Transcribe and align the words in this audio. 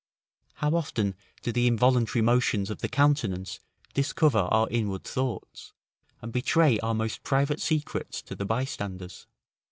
How 0.55 0.71
often 0.71 1.13
do 1.43 1.51
the 1.51 1.67
involuntary 1.67 2.23
motions 2.23 2.71
of 2.71 2.79
the 2.79 2.89
countenance 2.89 3.59
discover 3.93 4.39
our 4.49 4.67
inward 4.71 5.03
thoughts, 5.03 5.73
and 6.23 6.33
betray 6.33 6.79
our 6.79 6.95
most 6.95 7.21
private 7.21 7.61
secrets 7.61 8.23
to 8.23 8.33
the 8.33 8.43
bystanders. 8.45 9.27